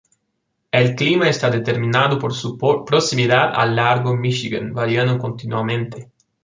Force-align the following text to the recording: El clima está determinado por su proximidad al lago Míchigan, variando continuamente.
El 0.71 0.95
clima 0.95 1.29
está 1.29 1.51
determinado 1.51 2.17
por 2.17 2.33
su 2.33 2.57
proximidad 2.57 3.53
al 3.53 3.75
lago 3.75 4.15
Míchigan, 4.15 4.73
variando 4.73 5.19
continuamente. 5.19 6.09